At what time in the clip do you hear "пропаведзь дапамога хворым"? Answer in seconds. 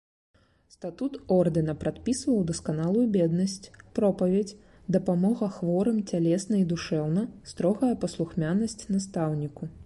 3.99-6.01